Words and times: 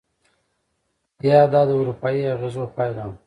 یا 1.27 1.39
دا 1.53 1.61
د 1.67 1.71
اروپایي 1.79 2.21
اغېزو 2.33 2.63
پایله 2.75 3.03
وه؟ 3.07 3.15